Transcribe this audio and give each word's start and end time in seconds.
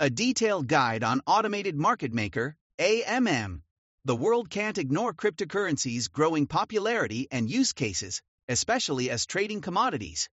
A 0.00 0.10
detailed 0.10 0.66
guide 0.66 1.04
on 1.04 1.22
automated 1.24 1.76
market 1.76 2.12
maker, 2.12 2.56
AMM. 2.80 3.62
The 4.04 4.16
world 4.16 4.50
can't 4.50 4.76
ignore 4.76 5.14
cryptocurrencies' 5.14 6.10
growing 6.10 6.48
popularity 6.48 7.28
and 7.30 7.48
use 7.48 7.72
cases, 7.72 8.20
especially 8.48 9.08
as 9.08 9.24
trading 9.24 9.60
commodities. 9.60 10.28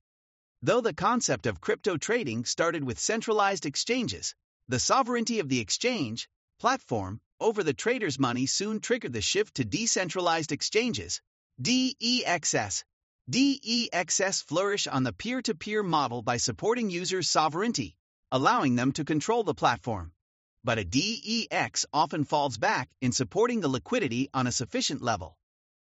Though 0.63 0.82
the 0.82 0.96
concept 0.96 1.46
of 1.46 1.62
crypto 1.62 1.97
trading 1.97 2.46
started 2.46 2.84
with 2.84 2.97
centralized 2.97 3.68
exchanges, 3.68 4.34
the 4.68 4.79
sovereignty 4.79 5.39
of 5.39 5.47
the 5.47 5.60
exchange 5.60 6.28
platform 6.59 7.21
over 7.39 7.62
the 7.62 7.75
trader's 7.75 8.18
money 8.18 8.48
soon 8.48 8.80
triggered 8.80 9.14
the 9.14 9.21
shift 9.21 9.54
to 9.57 9.64
decentralized 9.64 10.52
exchanges, 10.52 11.21
DEXs. 11.62 12.84
DEXs 13.30 14.43
flourish 14.43 14.88
on 14.88 15.04
the 15.04 15.14
peer 15.14 15.39
to 15.43 15.54
peer 15.54 15.84
model 15.84 16.23
by 16.23 16.38
supporting 16.38 16.89
users' 16.89 17.30
sovereignty, 17.30 17.96
allowing 18.32 18.75
them 18.75 18.91
to 18.93 19.04
control 19.04 19.43
the 19.43 19.54
platform. 19.54 20.11
But 20.64 20.77
a 20.77 20.86
DEX 20.86 21.86
often 21.92 22.24
falls 22.24 22.57
back 22.57 22.89
in 23.01 23.11
supporting 23.11 23.61
the 23.61 23.68
liquidity 23.68 24.29
on 24.33 24.47
a 24.47 24.51
sufficient 24.51 25.01
level. 25.01 25.37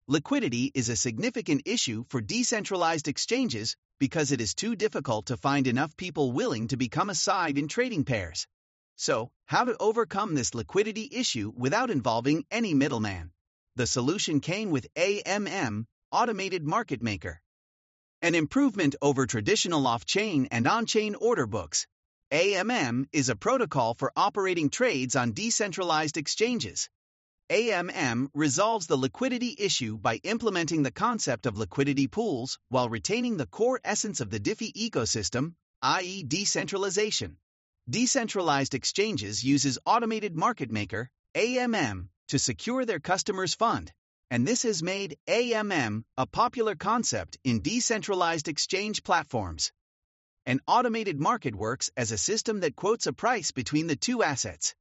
Liquidity 0.06 0.70
is 0.74 0.88
a 0.88 0.96
significant 0.96 1.62
issue 1.66 2.04
for 2.08 2.20
decentralized 2.20 3.08
exchanges 3.08 3.77
because 3.98 4.32
it 4.32 4.40
is 4.40 4.54
too 4.54 4.77
difficult 4.77 5.27
to 5.27 5.36
find 5.36 5.66
enough 5.66 5.96
people 5.96 6.32
willing 6.32 6.68
to 6.68 6.77
become 6.77 7.10
a 7.10 7.14
side 7.14 7.58
in 7.58 7.68
trading 7.68 8.04
pairs. 8.04 8.46
So, 8.96 9.30
how 9.46 9.64
to 9.64 9.77
overcome 9.78 10.34
this 10.34 10.55
liquidity 10.55 11.08
issue 11.12 11.52
without 11.56 11.91
involving 11.91 12.44
any 12.50 12.74
middleman? 12.74 13.32
The 13.77 13.86
solution 13.86 14.41
came 14.41 14.70
with 14.70 14.92
AMM, 14.94 15.84
Automated 16.10 16.64
Market 16.64 17.02
Maker. 17.02 17.41
An 18.22 18.34
improvement 18.34 18.96
over 19.00 19.27
traditional 19.27 19.86
off 19.86 20.05
chain 20.05 20.48
and 20.50 20.66
on 20.66 20.86
chain 20.86 21.14
order 21.14 21.46
books. 21.46 21.86
AMM 22.30 23.06
is 23.10 23.30
a 23.30 23.37
protocol 23.37 23.95
for 23.95 24.12
operating 24.14 24.69
trades 24.69 25.16
on 25.16 25.32
decentralized 25.32 26.19
exchanges. 26.19 26.91
AMM 27.48 28.28
resolves 28.34 28.86
the 28.86 28.98
liquidity 28.98 29.56
issue 29.58 29.97
by 29.97 30.16
implementing 30.16 30.83
the 30.83 30.91
concept 30.91 31.47
of 31.47 31.56
liquidity 31.56 32.06
pools 32.06 32.58
while 32.69 32.91
retaining 32.91 33.39
the 33.39 33.47
core 33.47 33.80
essence 33.83 34.20
of 34.20 34.28
the 34.28 34.39
DeFi 34.39 34.70
ecosystem, 34.75 35.55
i.e., 35.80 36.22
decentralization. 36.22 37.39
Decentralized 37.89 38.74
exchanges 38.74 39.42
uses 39.42 39.78
automated 39.86 40.36
market 40.36 40.70
maker, 40.70 41.08
AMM, 41.34 42.08
to 42.28 42.39
secure 42.39 42.84
their 42.84 43.00
customers' 43.00 43.55
fund, 43.55 43.91
and 44.30 44.47
this 44.47 44.64
has 44.64 44.83
made 44.83 45.17
AMM 45.27 46.05
a 46.19 46.27
popular 46.27 46.74
concept 46.74 47.39
in 47.42 47.62
decentralized 47.62 48.48
exchange 48.48 49.02
platforms. 49.02 49.72
An 50.48 50.62
automated 50.66 51.20
market 51.20 51.54
works 51.54 51.91
as 51.94 52.10
a 52.10 52.16
system 52.16 52.60
that 52.60 52.74
quotes 52.74 53.06
a 53.06 53.12
price 53.12 53.50
between 53.50 53.86
the 53.86 53.96
two 53.96 54.22
assets. 54.22 54.74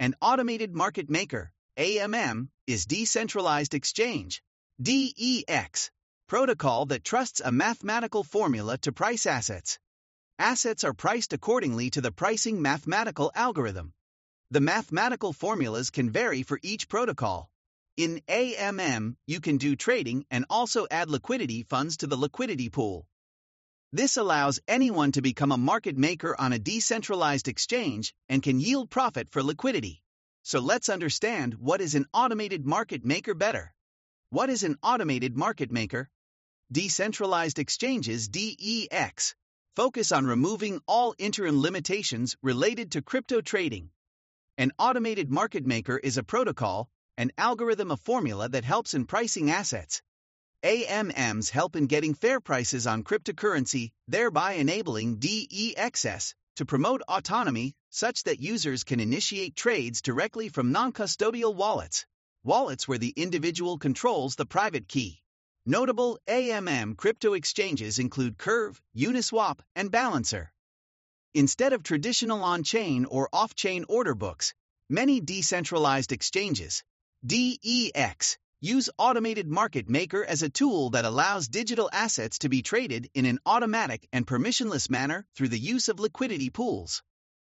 An 0.00 0.16
automated 0.20 0.74
market 0.74 1.08
maker, 1.08 1.52
AMM, 1.76 2.48
is 2.66 2.84
decentralized 2.84 3.74
exchange, 3.74 4.42
DEX, 4.82 5.92
protocol 6.26 6.86
that 6.86 7.04
trusts 7.04 7.40
a 7.40 7.52
mathematical 7.52 8.24
formula 8.24 8.76
to 8.78 8.90
price 8.90 9.24
assets. 9.24 9.78
Assets 10.40 10.82
are 10.82 10.92
priced 10.92 11.32
accordingly 11.32 11.90
to 11.90 12.00
the 12.00 12.10
pricing 12.10 12.60
mathematical 12.60 13.30
algorithm. 13.36 13.92
The 14.50 14.60
mathematical 14.60 15.32
formulas 15.32 15.90
can 15.90 16.10
vary 16.10 16.42
for 16.42 16.58
each 16.60 16.88
protocol. 16.88 17.48
In 17.96 18.20
AMM, 18.26 19.14
you 19.28 19.40
can 19.40 19.58
do 19.58 19.76
trading 19.76 20.26
and 20.28 20.44
also 20.50 20.88
add 20.90 21.08
liquidity 21.08 21.62
funds 21.62 21.98
to 21.98 22.08
the 22.08 22.16
liquidity 22.16 22.68
pool. 22.68 23.06
This 23.94 24.16
allows 24.16 24.58
anyone 24.66 25.12
to 25.12 25.22
become 25.22 25.52
a 25.52 25.56
market 25.56 25.96
maker 25.96 26.34
on 26.36 26.52
a 26.52 26.58
decentralized 26.58 27.46
exchange 27.46 28.12
and 28.28 28.42
can 28.42 28.58
yield 28.58 28.90
profit 28.90 29.28
for 29.30 29.40
liquidity. 29.40 30.02
So 30.42 30.58
let's 30.58 30.88
understand 30.88 31.54
what 31.54 31.80
is 31.80 31.94
an 31.94 32.06
automated 32.12 32.66
market 32.66 33.04
maker 33.04 33.34
better. 33.34 33.72
What 34.30 34.50
is 34.50 34.64
an 34.64 34.78
automated 34.82 35.36
market 35.36 35.70
maker? 35.70 36.10
Decentralized 36.72 37.60
exchanges 37.60 38.26
DEX 38.26 39.36
focus 39.76 40.10
on 40.10 40.26
removing 40.26 40.80
all 40.88 41.14
interim 41.16 41.62
limitations 41.62 42.36
related 42.42 42.90
to 42.92 43.00
crypto 43.00 43.42
trading. 43.42 43.90
An 44.58 44.72
automated 44.76 45.30
market 45.30 45.64
maker 45.64 45.98
is 45.98 46.18
a 46.18 46.24
protocol, 46.24 46.88
an 47.16 47.30
algorithm, 47.38 47.92
a 47.92 47.96
formula 47.96 48.48
that 48.48 48.64
helps 48.64 48.94
in 48.94 49.06
pricing 49.06 49.52
assets. 49.52 50.02
AMMs 50.64 51.50
help 51.50 51.76
in 51.76 51.86
getting 51.86 52.14
fair 52.14 52.40
prices 52.40 52.86
on 52.86 53.04
cryptocurrency, 53.04 53.90
thereby 54.08 54.54
enabling 54.54 55.18
DEXs 55.18 56.34
to 56.56 56.64
promote 56.64 57.02
autonomy 57.02 57.74
such 57.90 58.22
that 58.22 58.40
users 58.40 58.82
can 58.82 58.98
initiate 58.98 59.56
trades 59.56 60.00
directly 60.00 60.48
from 60.48 60.72
non 60.72 60.90
custodial 60.90 61.54
wallets, 61.54 62.06
wallets 62.44 62.88
where 62.88 62.96
the 62.96 63.12
individual 63.14 63.76
controls 63.76 64.36
the 64.36 64.46
private 64.46 64.88
key. 64.88 65.20
Notable 65.66 66.18
AMM 66.26 66.96
crypto 66.96 67.34
exchanges 67.34 67.98
include 67.98 68.38
Curve, 68.38 68.80
Uniswap, 68.96 69.60
and 69.76 69.90
Balancer. 69.90 70.50
Instead 71.34 71.74
of 71.74 71.82
traditional 71.82 72.42
on 72.42 72.62
chain 72.62 73.04
or 73.04 73.28
off 73.34 73.54
chain 73.54 73.84
order 73.86 74.14
books, 74.14 74.54
many 74.88 75.20
decentralized 75.20 76.12
exchanges, 76.12 76.82
DEX, 77.26 78.38
use 78.64 78.88
Automated 78.96 79.46
Market 79.46 79.90
Maker 79.90 80.24
as 80.24 80.42
a 80.42 80.48
tool 80.48 80.88
that 80.90 81.04
allows 81.04 81.48
digital 81.48 81.90
assets 81.92 82.38
to 82.38 82.48
be 82.48 82.62
traded 82.62 83.10
in 83.12 83.26
an 83.26 83.38
automatic 83.44 84.08
and 84.10 84.26
permissionless 84.26 84.88
manner 84.88 85.26
through 85.36 85.48
the 85.48 85.58
use 85.58 85.90
of 85.90 86.00
liquidity 86.00 86.48
pools. 86.48 87.02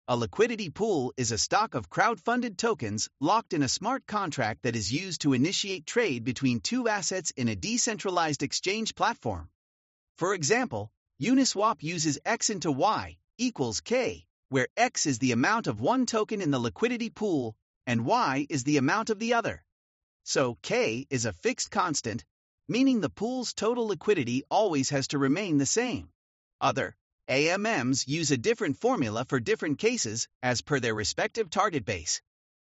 A 0.09 0.16
liquidity 0.16 0.69
pool 0.69 1.15
is 1.16 1.32
a 1.32 1.38
stock 1.38 1.75
of 1.75 1.88
crowd-funded 1.88 2.59
tokens 2.59 3.09
locked 3.19 3.54
in 3.54 3.62
a 3.62 3.69
smart 3.69 4.06
contract 4.06 4.65
that 4.65 4.77
is 4.77 4.93
used 4.93 5.22
to 5.22 5.32
initiate 5.32 5.87
trade 5.87 6.22
between 6.22 6.60
two 6.60 6.87
assets 6.87 7.31
in 7.31 7.48
a 7.48 7.56
decentralized 7.56 8.43
exchange 8.43 8.94
platform. 8.94 9.48
For 10.19 10.34
example, 10.34 10.91
Uniswap 11.19 11.83
uses 11.83 12.19
X 12.27 12.50
into 12.50 12.71
Y 12.71 13.16
equals 13.38 13.81
K, 13.81 14.27
where 14.50 14.69
X 14.77 15.06
is 15.06 15.19
the 15.19 15.33
amount 15.33 15.66
of 15.66 15.81
one 15.81 16.04
token 16.04 16.43
in 16.43 16.50
the 16.50 16.59
liquidity 16.59 17.09
pool 17.09 17.56
and 17.87 18.04
Y 18.04 18.47
is 18.50 18.65
the 18.65 18.77
amount 18.77 19.09
of 19.09 19.19
the 19.19 19.33
other. 19.33 19.62
So 20.28 20.59
K 20.60 21.06
is 21.09 21.25
a 21.25 21.32
fixed 21.32 21.70
constant, 21.70 22.25
meaning 22.66 23.00
the 23.00 23.09
pool's 23.09 23.54
total 23.54 23.87
liquidity 23.87 24.42
always 24.50 24.91
has 24.91 25.06
to 25.09 25.19
remain 25.19 25.59
the 25.59 25.66
same. 25.66 26.10
Other 26.60 26.97
AMMs 27.28 28.09
use 28.09 28.32
a 28.32 28.36
different 28.36 28.76
formula 28.76 29.25
for 29.25 29.38
different 29.38 29.78
cases 29.78 30.26
as 30.42 30.62
per 30.62 30.81
their 30.81 30.97
respective 30.97 31.48
target 31.48 31.84
base. 31.84 32.22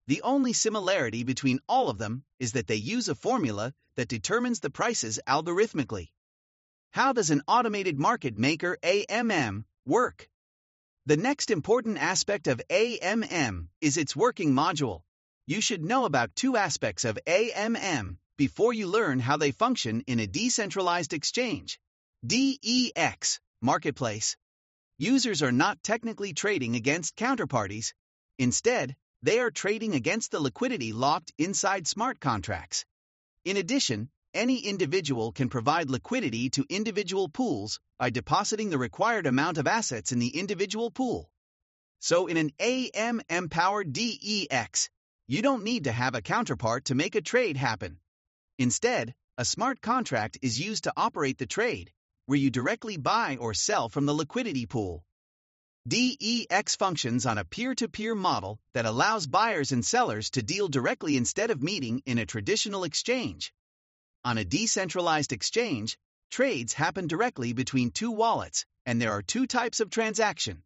The 0.09 0.23
only 0.23 0.53
similarity 0.53 1.23
between 1.23 1.61
all 1.69 1.89
of 1.89 1.99
them 1.99 2.25
is 2.41 2.51
that 2.55 2.67
they 2.67 2.75
use 2.75 3.09
a 3.09 3.15
formula 3.15 3.73
that 3.95 4.09
determines 4.09 4.59
the 4.59 4.71
prices 4.71 5.21
algorithmically. 5.29 6.11
How 6.91 7.13
does 7.13 7.31
an 7.31 7.45
automated 7.47 7.97
market 7.97 8.37
maker 8.37 8.77
AMM 8.83 9.67
work? 9.87 10.29
The 11.07 11.17
next 11.17 11.53
important 11.53 11.99
aspect 11.99 12.49
of 12.49 12.61
AMM 12.69 13.69
is 13.81 13.99
its 13.99 14.17
working 14.17 14.53
module. 14.53 15.03
You 15.45 15.61
should 15.61 15.83
know 15.83 16.05
about 16.05 16.37
two 16.37 16.57
aspects 16.57 17.05
of 17.05 17.19
AMM 17.27 18.17
before 18.37 18.73
you 18.73 18.87
learn 18.87 19.19
how 19.19 19.37
they 19.37 19.51
function 19.51 20.03
in 20.07 20.21
a 20.21 20.27
decentralized 20.29 21.13
exchange. 21.13 21.81
DEX, 22.25 23.41
Marketplace. 23.61 24.37
Users 24.99 25.43
are 25.43 25.51
not 25.51 25.83
technically 25.83 26.33
trading 26.33 26.77
against 26.77 27.17
counterparties. 27.17 27.93
Instead, 28.39 28.95
they 29.23 29.41
are 29.41 29.51
trading 29.51 29.97
against 29.97 30.31
the 30.31 30.39
liquidity 30.39 30.93
locked 30.93 31.33
inside 31.39 31.89
smart 31.89 32.21
contracts. 32.21 32.85
In 33.45 33.57
addition, 33.57 34.11
any 34.35 34.61
individual 34.61 35.33
can 35.33 35.49
provide 35.49 35.91
liquidity 35.91 36.51
to 36.51 36.67
individual 36.69 37.29
pools 37.29 37.81
by 37.99 38.11
depositing 38.11 38.71
the 38.71 38.79
required 38.79 39.27
amount 39.27 39.59
of 39.59 39.67
assets 39.67 40.13
in 40.13 40.21
the 40.21 40.39
individual 40.39 40.93
pool. 40.93 41.33
So, 41.99 42.29
in 42.29 42.37
an 42.37 42.51
AMM 42.61 43.51
powered 43.51 43.93
DEX, 43.93 44.89
you 45.33 45.41
don't 45.41 45.65
need 45.65 45.85
to 45.85 45.93
have 45.93 46.15
a 46.15 46.21
counterpart 46.21 46.85
to 46.85 46.95
make 46.95 47.15
a 47.15 47.23
trade 47.23 47.57
happen. 47.57 47.97
Instead, 48.59 49.15
a 49.39 49.47
smart 49.47 49.81
contract 49.81 50.37
is 50.43 50.61
used 50.61 50.85
to 50.85 50.93
operate 50.95 51.39
the 51.39 51.47
trade, 51.47 51.91
where 52.27 52.39
you 52.39 52.51
directly 52.51 52.99
buy 52.99 53.39
or 53.41 53.55
sell 53.55 53.89
from 53.89 54.05
the 54.05 54.13
liquidity 54.13 54.67
pool. 54.67 55.03
DEX 55.89 56.77
functions 56.77 57.25
on 57.25 57.39
a 57.39 57.47
peer 57.47 57.75
to 57.75 57.89
peer 57.89 58.15
model 58.15 58.61
that 58.75 58.85
allows 58.85 59.27
buyers 59.27 59.73
and 59.73 59.83
sellers 59.83 60.29
to 60.29 60.43
deal 60.43 60.69
directly 60.69 61.17
instead 61.17 61.51
of 61.51 61.63
meeting 61.63 62.03
in 62.05 62.19
a 62.19 62.27
traditional 62.27 62.85
exchange. 62.85 63.55
On 64.27 64.37
a 64.37 64.45
decentralized 64.45 65.33
exchange, 65.33 65.97
trades 66.31 66.75
happen 66.75 67.07
directly 67.07 67.55
between 67.55 67.91
two 67.91 68.11
wallets, 68.11 68.67
and 68.85 69.01
there 69.01 69.13
are 69.13 69.23
two 69.23 69.47
types 69.47 69.81
of 69.81 69.89
transaction 69.89 70.63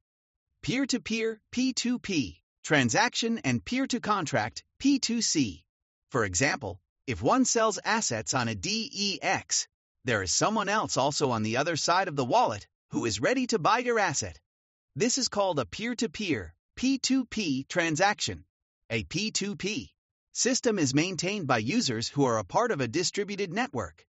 peer 0.61 0.87
to 0.87 0.99
peer, 0.99 1.41
P2P, 1.53 2.41
transaction 2.67 3.39
and 3.45 3.65
peer 3.65 3.87
to 3.87 4.01
contract, 4.01 4.65
P2C. 4.81 5.63
For 6.11 6.25
example, 6.25 6.81
if 7.07 7.23
one 7.23 7.45
sells 7.45 7.79
assets 7.85 8.35
on 8.35 8.49
a 8.49 8.57
DEX, 8.57 9.69
there 10.05 10.21
is 10.21 10.33
someone 10.33 10.69
else 10.69 10.97
also 10.97 11.31
on 11.31 11.45
the 11.45 11.59
other 11.59 11.77
side 11.77 12.09
of 12.09 12.17
the 12.17 12.25
wallet 12.25 12.67
who 12.91 13.05
is 13.05 13.21
ready 13.21 13.47
to 13.47 13.61
buy 13.61 13.79
your 13.79 14.01
asset. 14.01 14.41
This 14.97 15.17
is 15.17 15.29
called 15.29 15.61
a 15.61 15.65
peer 15.65 15.95
to 15.95 16.09
peer, 16.09 16.55
P2P 16.77 17.69
transaction. 17.69 18.45
A 18.91 19.05
P2P 19.05 19.91
system 20.33 20.81
is 20.81 20.93
maintained 20.93 21.47
by 21.47 21.59
users 21.59 22.09
who 22.09 22.25
are 22.25 22.39
a 22.39 22.45
part 22.45 22.73
of 22.73 22.81
a 22.81 22.89
distributed 22.89 23.53
network. 23.53 24.05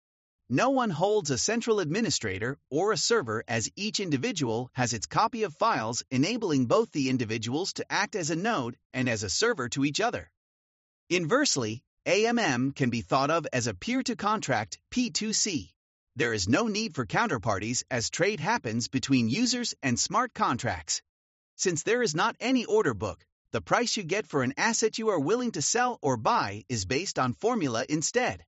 No 0.55 0.69
one 0.69 0.91
holds 0.91 1.31
a 1.31 1.39
central 1.39 1.81
administrator 1.81 2.59
or 2.69 2.93
a 2.93 2.99
server 2.99 3.43
as 3.49 3.71
each 3.75 4.01
individual 4.01 4.69
has 4.75 4.93
its 4.93 5.07
copy 5.07 5.45
of 5.45 5.55
files 5.55 6.05
enabling 6.11 6.67
both 6.67 6.93
the 6.93 7.09
individuals 7.09 7.73
to 7.73 7.91
act 7.91 8.15
as 8.15 8.29
a 8.29 8.37
node 8.37 8.77
and 8.93 9.09
as 9.09 9.23
a 9.23 9.31
server 9.31 9.71
to 9.71 9.83
each 9.83 9.99
other. 9.99 10.31
Inversely, 11.09 11.83
AMM 12.05 12.77
can 12.77 12.91
be 12.91 13.01
thought 13.01 13.31
of 13.31 13.47
as 13.51 13.67
a 13.67 13.73
peer-to-contract 13.73 14.79
P2C. 14.91 15.71
There 16.17 16.35
is 16.35 16.47
no 16.47 16.67
need 16.67 16.95
for 16.95 17.07
counterparties 17.07 17.83
as 17.91 18.11
trade 18.11 18.39
happens 18.39 18.89
between 18.89 19.31
users 19.31 19.75
and 19.83 19.99
smart 19.99 20.35
contracts. 20.35 21.01
Since 21.57 21.83
there 21.83 22.03
is 22.03 22.15
not 22.15 22.37
any 22.41 22.67
order 22.67 22.93
book, 22.93 23.25
the 23.53 23.63
price 23.63 23.97
you 23.97 24.03
get 24.03 24.27
for 24.27 24.43
an 24.43 24.53
asset 24.59 24.99
you 24.99 25.09
are 25.09 25.19
willing 25.19 25.53
to 25.53 25.63
sell 25.63 25.99
or 26.03 26.19
buy 26.19 26.67
is 26.69 26.85
based 26.85 27.19
on 27.19 27.33
formula 27.33 27.87
instead. 27.89 28.45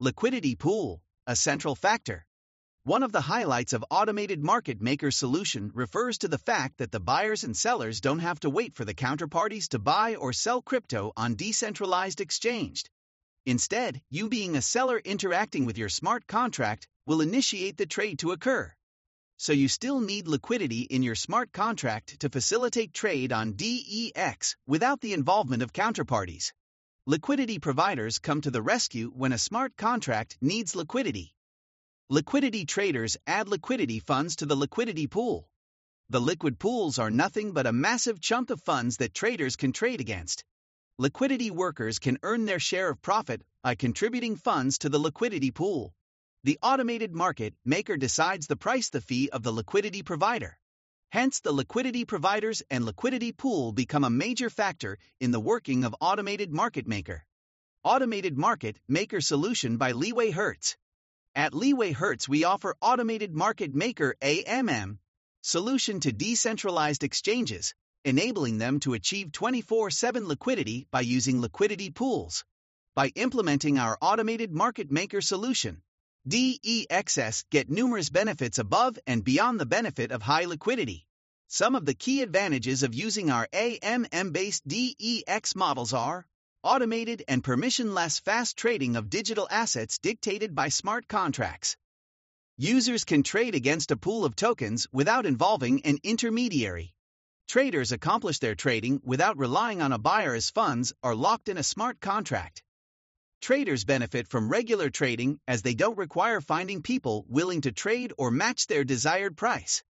Liquidity 0.00 0.56
pool 0.56 1.00
a 1.26 1.34
central 1.34 1.74
factor. 1.74 2.24
One 2.84 3.02
of 3.02 3.10
the 3.10 3.20
highlights 3.20 3.72
of 3.72 3.84
automated 3.90 4.44
market 4.44 4.80
maker 4.80 5.10
solution 5.10 5.72
refers 5.74 6.18
to 6.18 6.28
the 6.28 6.38
fact 6.38 6.78
that 6.78 6.92
the 6.92 7.00
buyers 7.00 7.42
and 7.42 7.56
sellers 7.56 8.00
don't 8.00 8.20
have 8.20 8.38
to 8.40 8.50
wait 8.50 8.76
for 8.76 8.84
the 8.84 8.94
counterparties 8.94 9.68
to 9.70 9.80
buy 9.80 10.14
or 10.14 10.32
sell 10.32 10.62
crypto 10.62 11.12
on 11.16 11.34
decentralized 11.34 12.20
exchange. 12.20 12.84
Instead, 13.44 14.00
you 14.08 14.28
being 14.28 14.56
a 14.56 14.62
seller 14.62 14.98
interacting 15.04 15.66
with 15.66 15.78
your 15.78 15.88
smart 15.88 16.28
contract 16.28 16.86
will 17.06 17.20
initiate 17.20 17.76
the 17.76 17.86
trade 17.86 18.20
to 18.20 18.30
occur. 18.30 18.72
So 19.36 19.52
you 19.52 19.66
still 19.66 20.00
need 20.00 20.28
liquidity 20.28 20.82
in 20.82 21.02
your 21.02 21.16
smart 21.16 21.52
contract 21.52 22.20
to 22.20 22.30
facilitate 22.30 22.94
trade 22.94 23.32
on 23.32 23.54
DEX 23.54 24.56
without 24.66 25.00
the 25.00 25.12
involvement 25.12 25.62
of 25.62 25.72
counterparties. 25.72 26.52
Liquidity 27.08 27.60
providers 27.60 28.18
come 28.18 28.40
to 28.40 28.50
the 28.50 28.60
rescue 28.60 29.12
when 29.14 29.32
a 29.32 29.38
smart 29.38 29.76
contract 29.76 30.36
needs 30.40 30.74
liquidity. 30.74 31.36
Liquidity 32.10 32.64
traders 32.64 33.16
add 33.28 33.46
liquidity 33.46 34.00
funds 34.00 34.34
to 34.34 34.44
the 34.44 34.56
liquidity 34.56 35.06
pool. 35.06 35.48
The 36.10 36.20
liquid 36.20 36.58
pools 36.58 36.98
are 36.98 37.12
nothing 37.12 37.52
but 37.52 37.64
a 37.64 37.72
massive 37.72 38.20
chunk 38.20 38.50
of 38.50 38.60
funds 38.60 38.96
that 38.96 39.14
traders 39.14 39.54
can 39.54 39.70
trade 39.70 40.00
against. 40.00 40.42
Liquidity 40.98 41.52
workers 41.52 42.00
can 42.00 42.18
earn 42.24 42.44
their 42.44 42.58
share 42.58 42.90
of 42.90 43.00
profit 43.00 43.42
by 43.62 43.76
contributing 43.76 44.34
funds 44.34 44.78
to 44.78 44.88
the 44.88 44.98
liquidity 44.98 45.52
pool. 45.52 45.94
The 46.42 46.58
automated 46.60 47.14
market 47.14 47.54
maker 47.64 47.96
decides 47.96 48.48
the 48.48 48.56
price 48.56 48.90
the 48.90 49.00
fee 49.00 49.30
of 49.30 49.44
the 49.44 49.52
liquidity 49.52 50.02
provider. 50.02 50.58
Hence, 51.16 51.40
the 51.40 51.50
liquidity 51.50 52.04
providers 52.04 52.62
and 52.70 52.84
liquidity 52.84 53.32
pool 53.32 53.72
become 53.72 54.04
a 54.04 54.10
major 54.10 54.50
factor 54.50 54.98
in 55.18 55.30
the 55.30 55.40
working 55.40 55.82
of 55.82 55.96
Automated 55.98 56.52
Market 56.52 56.86
Maker. 56.86 57.24
Automated 57.82 58.36
Market 58.36 58.78
Maker 58.86 59.22
Solution 59.22 59.78
by 59.78 59.92
Leeway 59.92 60.30
Hertz. 60.30 60.76
At 61.34 61.54
Leeway 61.54 61.92
Hertz, 61.92 62.28
we 62.28 62.44
offer 62.44 62.76
Automated 62.82 63.34
Market 63.34 63.74
Maker 63.74 64.14
AMM 64.20 64.98
solution 65.40 66.00
to 66.00 66.12
decentralized 66.12 67.02
exchanges, 67.02 67.74
enabling 68.04 68.58
them 68.58 68.78
to 68.80 68.92
achieve 68.92 69.32
24 69.32 69.90
7 69.90 70.28
liquidity 70.28 70.86
by 70.90 71.00
using 71.00 71.40
liquidity 71.40 71.88
pools. 71.90 72.44
By 72.94 73.08
implementing 73.14 73.78
our 73.78 73.96
Automated 74.02 74.52
Market 74.52 74.90
Maker 74.90 75.22
solution, 75.22 75.80
DEXS 76.28 77.44
get 77.50 77.70
numerous 77.70 78.10
benefits 78.10 78.58
above 78.58 78.98
and 79.06 79.22
beyond 79.22 79.60
the 79.60 79.66
benefit 79.66 80.10
of 80.10 80.22
high 80.22 80.44
liquidity. 80.46 81.06
Some 81.46 81.76
of 81.76 81.86
the 81.86 81.94
key 81.94 82.22
advantages 82.22 82.82
of 82.82 82.94
using 82.94 83.30
our 83.30 83.46
AMM 83.52 84.32
based 84.32 84.66
DEX 84.66 85.54
models 85.54 85.92
are 85.92 86.26
automated 86.64 87.22
and 87.28 87.44
permissionless 87.44 88.20
fast 88.20 88.56
trading 88.56 88.96
of 88.96 89.08
digital 89.08 89.46
assets 89.50 89.98
dictated 89.98 90.52
by 90.52 90.68
smart 90.68 91.06
contracts. 91.06 91.76
Users 92.58 93.04
can 93.04 93.22
trade 93.22 93.54
against 93.54 93.92
a 93.92 93.96
pool 93.96 94.24
of 94.24 94.34
tokens 94.34 94.88
without 94.90 95.26
involving 95.26 95.82
an 95.86 95.98
intermediary. 96.02 96.92
Traders 97.46 97.92
accomplish 97.92 98.40
their 98.40 98.56
trading 98.56 99.00
without 99.04 99.38
relying 99.38 99.80
on 99.80 99.92
a 99.92 99.98
buyer 99.98 100.34
as 100.34 100.50
funds 100.50 100.92
are 101.04 101.14
locked 101.14 101.48
in 101.48 101.56
a 101.56 101.62
smart 101.62 102.00
contract. 102.00 102.64
Traders 103.40 103.84
benefit 103.84 104.28
from 104.28 104.48
regular 104.48 104.90
trading 104.90 105.38
as 105.46 105.62
they 105.62 105.74
don't 105.74 105.98
require 105.98 106.40
finding 106.40 106.82
people 106.82 107.24
willing 107.28 107.60
to 107.60 107.72
trade 107.72 108.12
or 108.18 108.30
match 108.30 108.66
their 108.66 108.84
desired 108.84 109.36
price. 109.36 109.84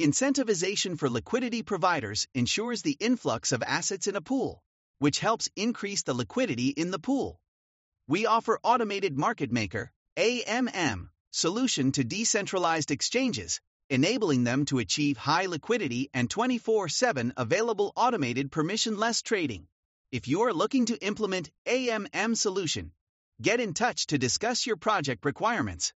Incentivization 0.00 0.98
for 0.98 1.10
liquidity 1.10 1.62
providers 1.62 2.26
ensures 2.34 2.82
the 2.82 2.96
influx 2.98 3.52
of 3.52 3.62
assets 3.62 4.06
in 4.06 4.16
a 4.16 4.20
pool, 4.20 4.62
which 4.98 5.20
helps 5.20 5.48
increase 5.54 6.02
the 6.02 6.14
liquidity 6.14 6.68
in 6.68 6.90
the 6.90 6.98
pool. 6.98 7.40
We 8.08 8.26
offer 8.26 8.58
Automated 8.62 9.16
Market 9.18 9.52
Maker, 9.52 9.92
AMM, 10.16 11.10
solution 11.30 11.92
to 11.92 12.04
decentralized 12.04 12.90
exchanges, 12.90 13.60
enabling 13.90 14.44
them 14.44 14.64
to 14.66 14.78
achieve 14.78 15.16
high 15.16 15.46
liquidity 15.46 16.10
and 16.14 16.30
24 16.30 16.88
7 16.88 17.32
available 17.36 17.92
automated 17.96 18.50
permissionless 18.50 19.22
trading. 19.22 19.66
If 20.14 20.28
you 20.28 20.42
are 20.42 20.52
looking 20.52 20.86
to 20.86 21.04
implement 21.04 21.50
AMM 21.66 22.36
solution, 22.36 22.92
get 23.42 23.58
in 23.58 23.74
touch 23.74 24.06
to 24.06 24.16
discuss 24.16 24.64
your 24.64 24.76
project 24.76 25.24
requirements. 25.24 25.92